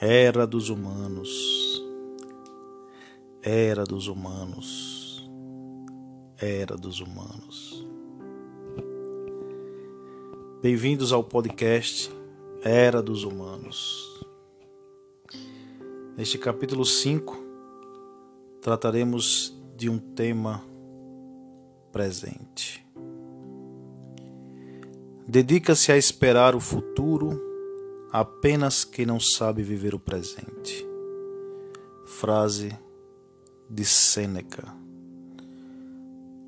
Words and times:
Era 0.00 0.46
dos 0.46 0.68
humanos. 0.68 1.84
Era 3.42 3.82
dos 3.82 4.06
humanos. 4.06 5.28
Era 6.38 6.76
dos 6.76 7.00
humanos. 7.00 7.84
Bem-vindos 10.62 11.12
ao 11.12 11.24
podcast 11.24 12.12
Era 12.62 13.02
dos 13.02 13.24
Humanos. 13.24 14.24
Neste 16.16 16.38
capítulo 16.38 16.84
5, 16.84 17.36
trataremos 18.62 19.52
de 19.76 19.90
um 19.90 19.98
tema 19.98 20.62
presente. 21.90 22.86
Dedica-se 25.26 25.90
a 25.90 25.96
esperar 25.96 26.54
o 26.54 26.60
futuro 26.60 27.47
apenas 28.10 28.84
quem 28.84 29.04
não 29.04 29.20
sabe 29.20 29.62
viver 29.62 29.94
o 29.94 29.98
presente. 29.98 30.86
Frase 32.06 32.76
de 33.68 33.84
Sêneca. 33.84 34.74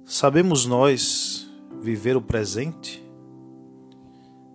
Sabemos 0.07 0.65
nós 0.65 1.49
viver 1.81 2.17
o 2.17 2.23
presente? 2.23 3.03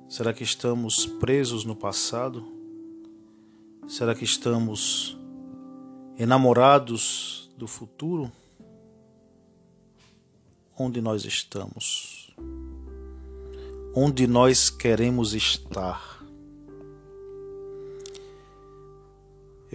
Será 0.09 0.33
que 0.33 0.43
estamos 0.43 1.05
presos 1.05 1.63
no 1.63 1.75
passado? 1.75 2.45
Será 3.87 4.15
que 4.15 4.23
estamos 4.23 5.17
enamorados 6.17 7.51
do 7.55 7.67
futuro? 7.67 8.31
Onde 10.77 11.01
nós 11.01 11.23
estamos? 11.23 12.35
Onde 13.93 14.27
nós 14.27 14.69
queremos 14.69 15.33
estar? 15.33 16.14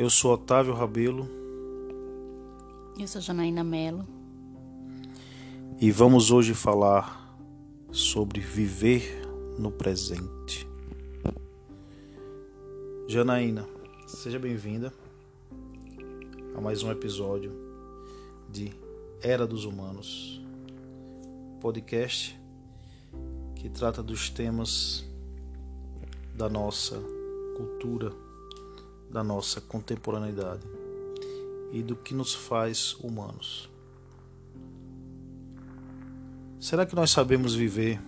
Eu 0.00 0.08
sou 0.08 0.32
Otávio 0.32 0.72
Rabelo. 0.72 1.28
Eu 2.98 3.06
sou 3.06 3.20
Janaína 3.20 3.62
Melo. 3.62 4.08
E 5.78 5.90
vamos 5.90 6.30
hoje 6.30 6.54
falar 6.54 7.38
sobre 7.92 8.40
viver 8.40 9.20
no 9.58 9.70
presente. 9.70 10.66
Janaína, 13.08 13.68
seja 14.06 14.38
bem-vinda 14.38 14.90
a 16.56 16.60
mais 16.62 16.82
um 16.82 16.90
episódio 16.90 17.52
de 18.48 18.72
Era 19.20 19.46
dos 19.46 19.66
Humanos, 19.66 20.40
podcast 21.60 22.40
que 23.54 23.68
trata 23.68 24.02
dos 24.02 24.30
temas 24.30 25.04
da 26.34 26.48
nossa 26.48 26.98
cultura 27.54 28.29
da 29.10 29.24
nossa 29.24 29.60
contemporaneidade 29.60 30.62
e 31.72 31.82
do 31.82 31.96
que 31.96 32.14
nos 32.14 32.32
faz 32.32 32.94
humanos. 32.94 33.68
Será 36.58 36.84
que 36.84 36.94
nós 36.94 37.10
sabemos 37.10 37.54
viver 37.54 38.00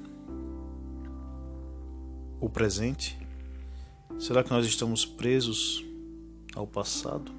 o 2.41 2.49
presente? 2.49 3.19
Será 4.19 4.45
que 4.45 4.51
nós 4.51 4.67
estamos 4.67 5.05
presos 5.05 5.85
ao 6.55 6.67
passado? 6.67 7.33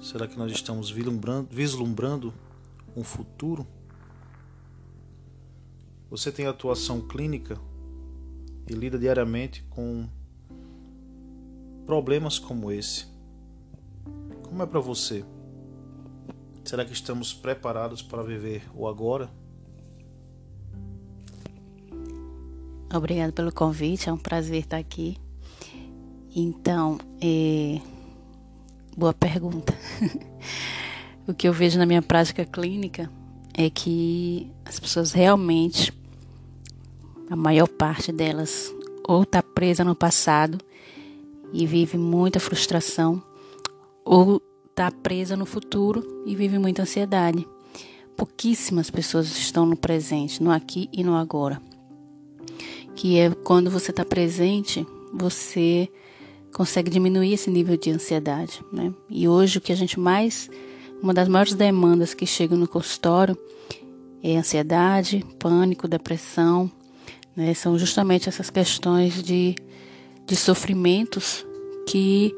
Será 0.00 0.26
que 0.26 0.38
nós 0.38 0.50
estamos 0.50 0.90
vislumbrando, 0.90 1.48
vislumbrando 1.50 2.34
um 2.96 3.04
futuro? 3.04 3.66
Você 6.10 6.32
tem 6.32 6.46
atuação 6.46 7.00
clínica 7.06 7.60
e 8.66 8.72
lida 8.72 8.98
diariamente 8.98 9.62
com 9.68 10.08
problemas 11.88 12.38
como 12.38 12.70
esse. 12.70 13.06
Como 14.42 14.62
é 14.62 14.66
para 14.66 14.78
você? 14.78 15.24
Será 16.62 16.84
que 16.84 16.92
estamos 16.92 17.32
preparados 17.32 18.02
para 18.02 18.22
viver 18.22 18.62
o 18.74 18.86
agora? 18.86 19.30
Obrigada 22.94 23.32
pelo 23.32 23.50
convite, 23.50 24.10
é 24.10 24.12
um 24.12 24.18
prazer 24.18 24.64
estar 24.64 24.76
aqui. 24.76 25.16
Então, 26.36 26.98
é... 27.22 27.80
boa 28.94 29.14
pergunta. 29.14 29.74
o 31.26 31.32
que 31.32 31.48
eu 31.48 31.54
vejo 31.54 31.78
na 31.78 31.86
minha 31.86 32.02
prática 32.02 32.44
clínica 32.44 33.10
é 33.54 33.70
que 33.70 34.52
as 34.62 34.78
pessoas 34.78 35.12
realmente, 35.12 35.90
a 37.30 37.36
maior 37.36 37.66
parte 37.66 38.12
delas, 38.12 38.70
ou 39.08 39.22
está 39.22 39.42
presa 39.42 39.82
no 39.84 39.94
passado 39.94 40.58
e 41.52 41.66
vive 41.66 41.96
muita 41.96 42.40
frustração, 42.40 43.22
ou 44.04 44.42
está 44.68 44.90
presa 44.90 45.36
no 45.36 45.44
futuro 45.44 46.22
e 46.24 46.34
vive 46.34 46.58
muita 46.58 46.82
ansiedade. 46.82 47.46
Pouquíssimas 48.16 48.90
pessoas 48.90 49.26
estão 49.36 49.66
no 49.66 49.76
presente, 49.76 50.42
no 50.42 50.50
aqui 50.50 50.88
e 50.92 51.02
no 51.02 51.14
agora. 51.14 51.60
Que 52.94 53.18
é 53.18 53.30
quando 53.30 53.70
você 53.70 53.90
está 53.90 54.04
presente, 54.04 54.86
você 55.12 55.88
consegue 56.52 56.90
diminuir 56.90 57.34
esse 57.34 57.50
nível 57.50 57.76
de 57.76 57.90
ansiedade. 57.90 58.62
Né? 58.72 58.92
E 59.08 59.28
hoje 59.28 59.58
o 59.58 59.60
que 59.60 59.72
a 59.72 59.76
gente 59.76 59.98
mais, 59.98 60.50
uma 61.02 61.14
das 61.14 61.28
maiores 61.28 61.54
demandas 61.54 62.14
que 62.14 62.26
chega 62.26 62.56
no 62.56 62.66
consultório 62.66 63.36
é 64.22 64.36
ansiedade, 64.36 65.24
pânico, 65.38 65.86
depressão. 65.86 66.70
Né? 67.36 67.54
São 67.54 67.78
justamente 67.78 68.28
essas 68.28 68.50
questões 68.50 69.22
de 69.22 69.54
de 70.28 70.36
sofrimentos 70.36 71.44
que 71.86 72.34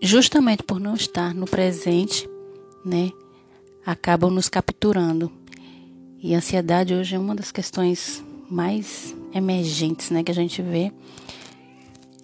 justamente 0.00 0.62
por 0.62 0.78
não 0.78 0.94
estar 0.94 1.34
no 1.34 1.46
presente, 1.46 2.28
né, 2.84 3.10
acabam 3.84 4.30
nos 4.30 4.50
capturando. 4.50 5.32
E 6.22 6.34
a 6.34 6.38
ansiedade 6.38 6.94
hoje 6.94 7.14
é 7.16 7.18
uma 7.18 7.34
das 7.34 7.50
questões 7.50 8.22
mais 8.50 9.16
emergentes, 9.32 10.10
né, 10.10 10.22
que 10.22 10.30
a 10.30 10.34
gente 10.34 10.60
vê, 10.60 10.92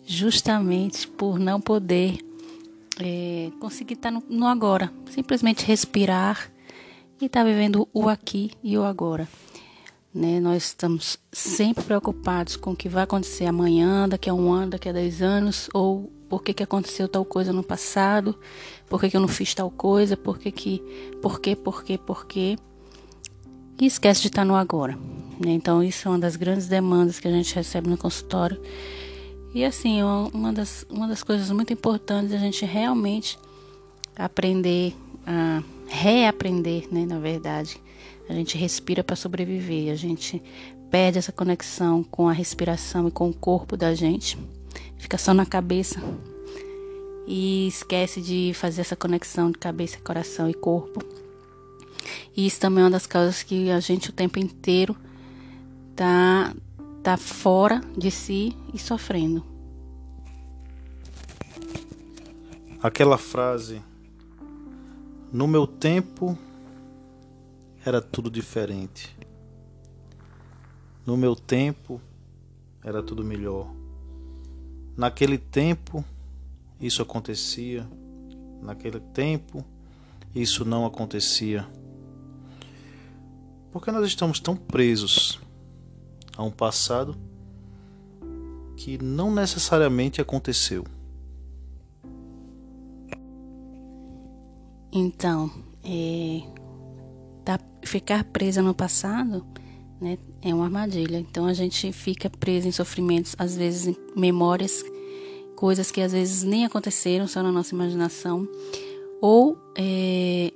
justamente 0.06 1.08
por 1.08 1.38
não 1.38 1.58
poder 1.58 2.18
é, 3.00 3.50
conseguir 3.58 3.94
estar 3.94 4.10
no, 4.10 4.22
no 4.28 4.46
agora, 4.46 4.92
simplesmente 5.10 5.64
respirar 5.64 6.52
e 7.18 7.24
estar 7.24 7.42
vivendo 7.42 7.88
o 7.94 8.08
aqui 8.08 8.50
e 8.62 8.76
o 8.76 8.84
agora. 8.84 9.26
Né? 10.14 10.40
Nós 10.40 10.64
estamos 10.64 11.18
sempre 11.32 11.84
preocupados 11.84 12.56
com 12.56 12.72
o 12.72 12.76
que 12.76 12.88
vai 12.88 13.04
acontecer 13.04 13.46
amanhã, 13.46 14.08
daqui 14.08 14.28
a 14.28 14.34
um 14.34 14.52
ano, 14.52 14.72
daqui 14.72 14.88
a 14.88 14.92
dez 14.92 15.22
anos, 15.22 15.68
ou 15.72 16.10
por 16.28 16.42
que, 16.42 16.52
que 16.52 16.62
aconteceu 16.62 17.08
tal 17.08 17.24
coisa 17.24 17.52
no 17.52 17.62
passado, 17.62 18.38
por 18.88 19.00
que, 19.00 19.10
que 19.10 19.16
eu 19.16 19.20
não 19.20 19.28
fiz 19.28 19.54
tal 19.54 19.70
coisa, 19.70 20.16
por 20.16 20.38
que, 20.38 20.50
que, 20.50 20.82
por 21.22 21.40
que, 21.40 21.54
por 21.56 21.84
que, 21.84 21.98
por 21.98 22.26
que. 22.26 22.56
E 23.80 23.86
esquece 23.86 24.22
de 24.22 24.28
estar 24.28 24.44
no 24.44 24.54
agora. 24.54 24.96
Né? 25.38 25.52
Então, 25.52 25.82
isso 25.82 26.06
é 26.06 26.10
uma 26.10 26.18
das 26.18 26.36
grandes 26.36 26.68
demandas 26.68 27.18
que 27.18 27.26
a 27.26 27.30
gente 27.30 27.54
recebe 27.54 27.88
no 27.88 27.96
consultório. 27.96 28.60
E 29.54 29.64
assim, 29.64 30.00
uma 30.02 30.52
das, 30.52 30.86
uma 30.88 31.08
das 31.08 31.22
coisas 31.22 31.50
muito 31.50 31.72
importantes 31.72 32.32
é 32.32 32.36
a 32.36 32.40
gente 32.40 32.64
realmente 32.64 33.38
aprender 34.16 34.94
a 35.26 35.62
reaprender, 35.88 36.86
né, 36.92 37.04
na 37.04 37.18
verdade, 37.18 37.80
a 38.30 38.32
gente 38.32 38.56
respira 38.56 39.02
para 39.02 39.16
sobreviver, 39.16 39.92
a 39.92 39.96
gente 39.96 40.40
perde 40.88 41.18
essa 41.18 41.32
conexão 41.32 42.04
com 42.04 42.28
a 42.28 42.32
respiração 42.32 43.08
e 43.08 43.10
com 43.10 43.28
o 43.28 43.34
corpo 43.34 43.76
da 43.76 43.92
gente, 43.92 44.38
fica 44.96 45.18
só 45.18 45.34
na 45.34 45.44
cabeça 45.44 46.00
e 47.26 47.66
esquece 47.66 48.20
de 48.20 48.52
fazer 48.54 48.82
essa 48.82 48.94
conexão 48.94 49.50
de 49.50 49.58
cabeça, 49.58 49.98
coração 49.98 50.48
e 50.48 50.54
corpo. 50.54 51.04
E 52.36 52.46
isso 52.46 52.60
também 52.60 52.82
é 52.82 52.84
uma 52.84 52.92
das 52.92 53.04
causas 53.04 53.42
que 53.42 53.68
a 53.68 53.80
gente 53.80 54.10
o 54.10 54.12
tempo 54.12 54.38
inteiro 54.38 54.96
tá 55.96 56.54
tá 57.02 57.16
fora 57.16 57.80
de 57.98 58.12
si 58.12 58.56
e 58.72 58.78
sofrendo. 58.78 59.44
Aquela 62.80 63.18
frase 63.18 63.82
no 65.32 65.48
meu 65.48 65.66
tempo 65.66 66.38
era 67.84 68.00
tudo 68.00 68.30
diferente. 68.30 69.16
No 71.06 71.16
meu 71.16 71.34
tempo 71.34 72.00
era 72.82 73.02
tudo 73.02 73.24
melhor. 73.24 73.72
Naquele 74.96 75.38
tempo 75.38 76.04
isso 76.80 77.02
acontecia. 77.02 77.88
Naquele 78.62 79.00
tempo 79.00 79.64
isso 80.34 80.64
não 80.64 80.84
acontecia. 80.84 81.66
Porque 83.72 83.90
nós 83.90 84.06
estamos 84.06 84.40
tão 84.40 84.56
presos 84.56 85.40
a 86.36 86.42
um 86.42 86.50
passado 86.50 87.16
que 88.76 89.02
não 89.02 89.32
necessariamente 89.32 90.20
aconteceu. 90.20 90.84
Então, 94.92 95.50
é, 95.84 96.42
ficar 97.90 98.22
presa 98.22 98.62
no 98.62 98.72
passado 98.72 99.44
né, 100.00 100.16
é 100.40 100.54
uma 100.54 100.64
armadilha. 100.64 101.18
Então 101.18 101.46
a 101.46 101.52
gente 101.52 101.92
fica 101.92 102.30
preso 102.30 102.68
em 102.68 102.72
sofrimentos, 102.72 103.34
às 103.36 103.56
vezes 103.56 103.88
em 103.88 103.96
memórias 104.16 104.84
coisas 105.56 105.90
que 105.90 106.00
às 106.00 106.12
vezes 106.12 106.42
nem 106.42 106.64
aconteceram, 106.64 107.26
só 107.26 107.42
na 107.42 107.52
nossa 107.52 107.74
imaginação, 107.74 108.48
ou 109.20 109.58
é, 109.76 110.52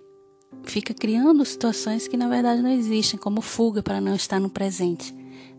fica 0.62 0.94
criando 0.94 1.44
situações 1.44 2.08
que 2.08 2.16
na 2.16 2.28
verdade 2.28 2.62
não 2.62 2.70
existem, 2.70 3.19
como 3.19 3.42
fuga 3.42 3.82
para 3.82 4.00
não 4.00 4.14
estar 4.14 4.40
no 4.40 4.48
presente. 4.48 5.12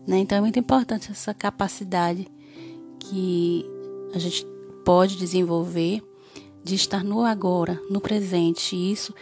Né? 0.06 0.18
Então 0.18 0.38
é 0.38 0.40
muito 0.40 0.58
importante 0.58 1.12
essa 1.12 1.32
capacidade 1.32 2.26
que 2.98 3.64
a 4.14 4.18
gente 4.18 4.44
pode 4.84 5.16
desenvolver 5.16 6.02
de 6.64 6.74
estar 6.74 7.04
no 7.04 7.24
agora, 7.24 7.80
no 7.88 8.00
presente. 8.00 8.74
E 8.74 8.90
isso 8.90 9.14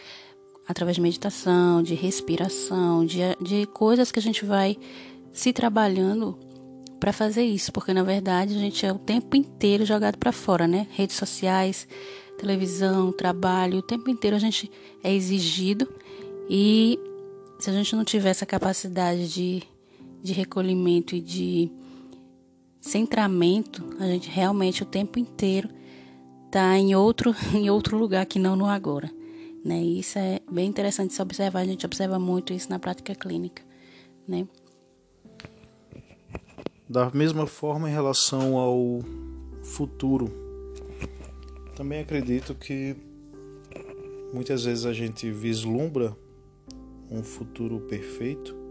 através 0.67 0.97
de 0.97 1.03
meditação, 1.03 1.83
de 1.83 1.95
respiração, 1.95 3.05
de, 3.05 3.21
de 3.41 3.67
coisas 3.67 4.11
que 4.11 4.19
a 4.19 4.23
gente 4.23 4.45
vai 4.45 4.77
se 5.33 5.53
trabalhando 5.53 6.39
para 6.99 7.13
fazer 7.13 7.43
isso, 7.43 7.73
porque 7.73 7.93
na 7.93 8.03
verdade 8.03 8.55
a 8.55 8.59
gente 8.59 8.87
é 8.87 8.93
o 8.93 8.99
tempo 8.99 9.37
inteiro 9.37 9.85
jogado 9.85 10.17
para 10.17 10.33
fora, 10.33 10.67
né? 10.67 10.87
Redes 10.93 11.17
sociais, 11.17 11.87
televisão, 12.39 13.13
trabalho, 13.13 13.79
o 13.79 13.83
tempo 13.83 14.09
inteiro 14.09 14.37
a 14.37 14.39
gente 14.41 14.71
é 15.03 15.13
exigido 15.13 15.89
e 16.49 16.99
se 17.59 17.71
a 17.71 17.73
gente 17.73 17.95
não 17.95 18.05
tiver 18.05 18.31
essa 18.31 18.47
capacidade 18.47 19.29
de, 19.29 19.63
de 20.23 20.33
recolhimento 20.33 21.15
e 21.15 21.21
de 21.21 21.71
centramento, 22.81 23.83
a 23.99 24.07
gente 24.07 24.29
realmente 24.29 24.83
o 24.83 24.87
tempo 24.87 25.19
inteiro 25.19 25.69
está 26.47 26.79
em 26.79 26.95
outro, 26.95 27.35
em 27.55 27.71
outro 27.71 27.97
lugar 27.99 28.25
que 28.27 28.39
não 28.39 28.57
no 28.57 28.67
agora. 28.67 29.11
Né? 29.65 29.83
E 29.83 30.01
isso 30.01 30.19
é 30.19 30.41
bem 30.51 30.69
interessante 30.69 31.15
se 31.15 31.23
observar, 31.23 31.61
a 31.61 31.65
gente 31.65 31.87
observa 31.87 32.19
muito 32.19 32.53
isso 32.53 32.69
na 32.69 32.79
prática 32.79 33.15
clínica. 33.15 33.63
Né? 34.29 34.47
Da 36.89 37.11
mesma 37.11 37.47
forma, 37.47 37.89
em 37.89 37.93
relação 37.93 38.59
ao 38.59 39.01
futuro, 39.63 40.31
também 41.75 42.01
acredito 42.01 42.55
que 42.55 42.95
muitas 44.33 44.65
vezes 44.65 44.85
a 44.85 44.93
gente 44.93 45.31
vislumbra 45.31 46.15
um 47.11 47.23
futuro 47.23 47.81
perfeito 47.81 48.65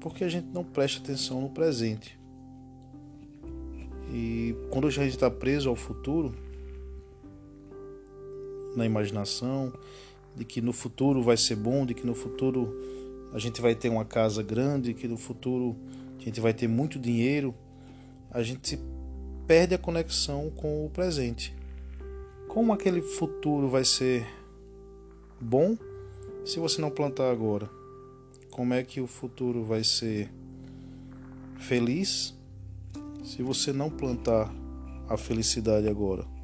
porque 0.00 0.24
a 0.24 0.28
gente 0.28 0.46
não 0.52 0.64
presta 0.64 1.02
atenção 1.02 1.40
no 1.40 1.50
presente. 1.50 2.18
E 4.12 4.54
quando 4.70 4.86
a 4.86 4.90
gente 4.90 5.10
está 5.10 5.30
preso 5.30 5.68
ao 5.68 5.76
futuro, 5.76 6.34
na 8.76 8.86
imaginação, 8.86 9.72
de 10.36 10.44
que 10.44 10.60
no 10.60 10.72
futuro 10.72 11.22
vai 11.22 11.36
ser 11.36 11.56
bom, 11.56 11.84
de 11.84 11.94
que 11.94 12.06
no 12.06 12.14
futuro 12.14 12.74
a 13.32 13.38
gente 13.38 13.60
vai 13.60 13.74
ter 13.74 13.88
uma 13.88 14.04
casa 14.04 14.42
grande, 14.42 14.94
que 14.94 15.08
no 15.08 15.16
futuro 15.16 15.76
a 16.18 16.22
gente 16.22 16.40
vai 16.40 16.54
ter 16.54 16.68
muito 16.68 16.98
dinheiro, 16.98 17.54
a 18.30 18.42
gente 18.42 18.78
perde 19.46 19.74
a 19.74 19.78
conexão 19.78 20.50
com 20.50 20.86
o 20.86 20.90
presente. 20.90 21.54
Como 22.48 22.72
aquele 22.72 23.00
futuro 23.00 23.68
vai 23.68 23.84
ser 23.84 24.26
bom 25.40 25.76
se 26.44 26.58
você 26.58 26.80
não 26.80 26.90
plantar 26.90 27.30
agora? 27.30 27.68
Como 28.50 28.74
é 28.74 28.82
que 28.82 29.00
o 29.00 29.06
futuro 29.06 29.64
vai 29.64 29.84
ser 29.84 30.30
feliz 31.58 32.34
se 33.22 33.42
você 33.42 33.72
não 33.72 33.90
plantar 33.90 34.52
a 35.08 35.16
felicidade 35.16 35.88
agora? 35.88 36.37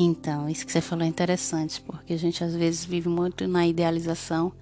Então, 0.00 0.48
isso 0.48 0.64
que 0.64 0.70
você 0.70 0.80
falou 0.80 1.04
é 1.04 1.08
interessante, 1.08 1.80
porque 1.80 2.12
a 2.12 2.16
gente 2.16 2.44
às 2.44 2.54
vezes 2.54 2.84
vive 2.84 3.08
muito 3.08 3.48
na 3.48 3.66
idealização 3.66 4.52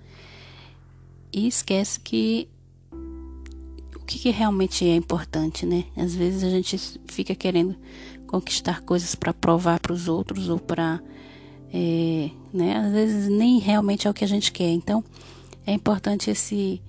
e 1.30 1.46
esquece 1.46 2.00
que 2.00 2.48
o 3.94 3.98
que, 4.06 4.18
que 4.18 4.30
realmente 4.30 4.88
é 4.88 4.96
importante, 4.96 5.66
né? 5.66 5.84
Às 5.94 6.14
vezes 6.14 6.42
a 6.42 6.48
gente 6.48 6.78
fica 7.06 7.34
querendo 7.34 7.76
conquistar 8.26 8.80
coisas 8.80 9.14
para 9.14 9.34
provar 9.34 9.78
para 9.78 9.92
os 9.92 10.08
outros 10.08 10.48
ou 10.48 10.58
para, 10.58 11.02
é, 11.70 12.30
né? 12.50 12.78
Às 12.78 12.92
vezes 12.92 13.28
nem 13.28 13.58
realmente 13.58 14.06
é 14.06 14.10
o 14.10 14.14
que 14.14 14.24
a 14.24 14.28
gente 14.28 14.50
quer. 14.50 14.70
Então, 14.70 15.04
é 15.66 15.72
importante 15.74 16.30
esse 16.30 16.80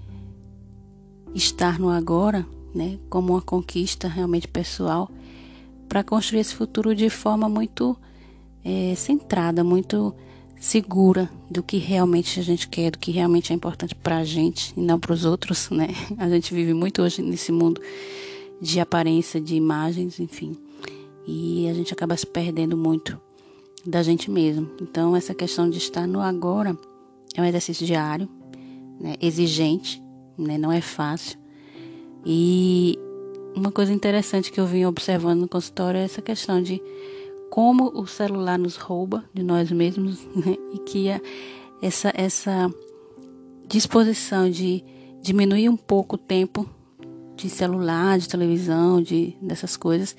estar 1.35 1.77
no 1.77 1.89
agora, 1.89 2.47
né? 2.73 2.97
Como 3.09 3.33
uma 3.33 3.41
conquista 3.41 4.07
realmente 4.07 4.47
pessoal 4.47 5.11
para 5.89 6.01
construir 6.01 6.39
esse 6.39 6.55
futuro 6.55 6.95
de 6.95 7.09
forma 7.09 7.49
muito 7.49 7.97
é, 8.63 8.93
centrada, 8.95 9.63
muito 9.63 10.13
segura 10.59 11.29
do 11.49 11.61
que 11.61 11.77
realmente 11.77 12.39
a 12.39 12.43
gente 12.43 12.67
quer, 12.67 12.91
do 12.91 12.97
que 12.97 13.11
realmente 13.11 13.53
é 13.53 13.55
importante 13.55 13.95
para 13.95 14.17
a 14.17 14.23
gente 14.23 14.73
e 14.75 14.81
não 14.81 14.99
para 14.99 15.13
os 15.13 15.25
outros, 15.25 15.69
né? 15.69 15.87
A 16.17 16.27
gente 16.27 16.53
vive 16.53 16.73
muito 16.73 17.01
hoje 17.01 17.21
nesse 17.21 17.51
mundo 17.51 17.81
de 18.59 18.79
aparência, 18.79 19.39
de 19.39 19.55
imagens, 19.55 20.19
enfim, 20.19 20.57
e 21.27 21.67
a 21.69 21.73
gente 21.73 21.93
acaba 21.93 22.17
se 22.17 22.25
perdendo 22.25 22.75
muito 22.75 23.19
da 23.85 24.01
gente 24.01 24.31
mesmo. 24.31 24.69
Então, 24.81 25.15
essa 25.15 25.33
questão 25.33 25.69
de 25.69 25.77
estar 25.77 26.07
no 26.07 26.21
agora 26.21 26.75
é 27.35 27.41
um 27.41 27.45
exercício 27.45 27.85
diário, 27.85 28.27
né? 28.99 29.15
exigente, 29.21 30.01
né? 30.37 30.57
não 30.57 30.71
é 30.71 30.81
fácil. 30.81 31.37
E 32.25 32.97
uma 33.55 33.71
coisa 33.71 33.93
interessante 33.93 34.51
que 34.51 34.59
eu 34.59 34.65
vim 34.65 34.85
observando 34.85 35.41
no 35.41 35.47
consultório 35.47 35.99
é 35.99 36.03
essa 36.03 36.21
questão 36.21 36.61
de 36.61 36.81
como 37.49 37.91
o 37.93 38.05
celular 38.05 38.57
nos 38.57 38.75
rouba 38.75 39.23
de 39.33 39.43
nós 39.43 39.71
mesmos 39.71 40.25
né? 40.35 40.55
e 40.73 40.79
que 40.79 41.09
a, 41.09 41.21
essa, 41.81 42.11
essa 42.15 42.73
disposição 43.67 44.49
de 44.49 44.83
diminuir 45.21 45.69
um 45.69 45.77
pouco 45.77 46.15
o 46.15 46.19
tempo 46.19 46.67
de 47.35 47.49
celular, 47.49 48.17
de 48.17 48.27
televisão, 48.27 49.01
de 49.01 49.35
dessas 49.41 49.77
coisas 49.77 50.15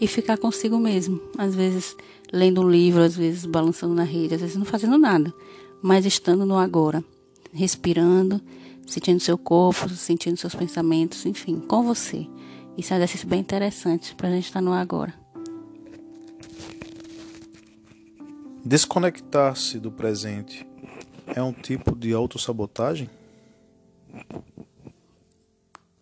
e 0.00 0.06
ficar 0.06 0.36
consigo 0.36 0.78
mesmo. 0.78 1.20
Às 1.36 1.54
vezes 1.54 1.96
lendo 2.32 2.60
um 2.60 2.70
livro, 2.70 3.02
às 3.02 3.16
vezes 3.16 3.46
balançando 3.46 3.94
na 3.94 4.04
rede, 4.04 4.34
às 4.34 4.40
vezes 4.40 4.56
não 4.56 4.64
fazendo 4.64 4.98
nada, 4.98 5.32
mas 5.82 6.04
estando 6.04 6.44
no 6.44 6.58
agora, 6.58 7.02
respirando, 7.52 8.40
sentindo 8.86 9.20
seu 9.20 9.38
corpo, 9.38 9.88
sentindo 9.88 10.36
seus 10.36 10.54
pensamentos, 10.54 11.24
enfim, 11.24 11.58
com 11.60 11.82
você. 11.82 12.26
Isso 12.76 12.92
é 12.92 12.96
um 12.96 12.98
exercício 12.98 13.26
bem 13.26 13.40
interessante 13.40 14.14
para 14.14 14.28
a 14.28 14.32
gente 14.32 14.44
estar 14.44 14.60
no 14.60 14.72
agora. 14.72 15.12
Desconectar-se 18.68 19.78
do 19.78 19.90
presente 19.90 20.68
é 21.26 21.42
um 21.42 21.54
tipo 21.54 21.96
de 21.96 22.12
autossabotagem? 22.12 23.08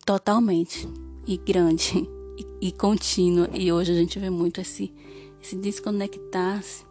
Totalmente. 0.05 0.85
E 1.25 1.37
grande. 1.37 2.05
E, 2.37 2.67
e 2.67 2.71
contínua. 2.73 3.49
E 3.53 3.71
hoje 3.71 3.93
a 3.93 3.95
gente 3.95 4.19
vê 4.19 4.29
muito 4.29 4.59
esse, 4.59 4.93
esse 5.41 5.55
desconectar-se 5.55 6.85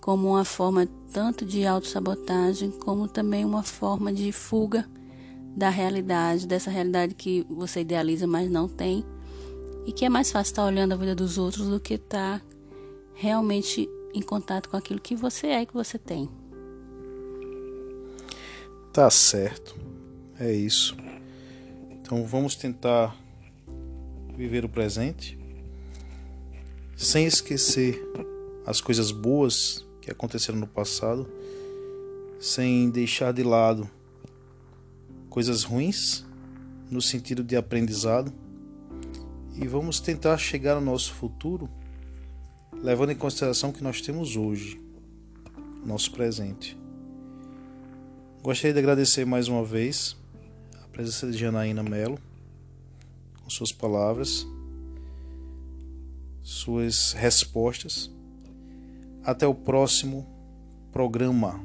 como 0.00 0.28
uma 0.28 0.44
forma 0.44 0.88
tanto 1.12 1.44
de 1.44 1.66
autossabotagem, 1.66 2.70
como 2.70 3.08
também 3.08 3.44
uma 3.44 3.64
forma 3.64 4.12
de 4.12 4.30
fuga 4.30 4.88
da 5.56 5.70
realidade, 5.70 6.46
dessa 6.46 6.70
realidade 6.70 7.16
que 7.16 7.44
você 7.50 7.80
idealiza, 7.80 8.28
mas 8.28 8.48
não 8.48 8.68
tem. 8.68 9.04
E 9.84 9.90
que 9.90 10.04
é 10.04 10.08
mais 10.08 10.30
fácil 10.30 10.52
estar 10.52 10.64
olhando 10.64 10.92
a 10.92 10.96
vida 10.96 11.16
dos 11.16 11.36
outros 11.36 11.66
do 11.66 11.80
que 11.80 11.94
estar 11.94 12.40
realmente 13.12 13.90
em 14.14 14.22
contato 14.22 14.68
com 14.68 14.76
aquilo 14.76 15.00
que 15.00 15.14
você 15.14 15.48
é 15.48 15.62
e 15.62 15.66
que 15.66 15.74
você 15.74 15.98
tem. 15.98 16.28
Tá 18.92 19.08
certo. 19.10 19.76
É 20.38 20.52
isso. 20.52 20.96
Então 21.90 22.24
vamos 22.24 22.54
tentar 22.56 23.16
viver 24.36 24.64
o 24.64 24.68
presente 24.68 25.38
sem 26.96 27.24
esquecer 27.24 28.02
as 28.66 28.80
coisas 28.80 29.10
boas 29.10 29.86
que 30.00 30.10
aconteceram 30.10 30.58
no 30.58 30.66
passado, 30.66 31.26
sem 32.38 32.90
deixar 32.90 33.32
de 33.32 33.42
lado 33.42 33.88
coisas 35.28 35.62
ruins 35.62 36.24
no 36.90 37.00
sentido 37.00 37.44
de 37.44 37.56
aprendizado 37.56 38.32
e 39.54 39.66
vamos 39.68 40.00
tentar 40.00 40.36
chegar 40.38 40.74
ao 40.74 40.80
nosso 40.80 41.14
futuro 41.14 41.70
levando 42.82 43.10
em 43.10 43.16
consideração 43.16 43.70
o 43.70 43.72
que 43.72 43.82
nós 43.82 44.00
temos 44.00 44.36
hoje, 44.36 44.80
nosso 45.84 46.10
presente. 46.12 46.78
Gostaria 48.42 48.72
de 48.72 48.78
agradecer 48.78 49.26
mais 49.26 49.48
uma 49.48 49.64
vez 49.64 50.16
a 50.82 50.88
presença 50.88 51.30
de 51.30 51.36
Janaína 51.36 51.82
Melo, 51.82 52.18
com 53.42 53.50
suas 53.50 53.70
palavras, 53.70 54.46
suas 56.42 57.12
respostas. 57.12 58.10
Até 59.22 59.46
o 59.46 59.54
próximo 59.54 60.26
programa. 60.90 61.60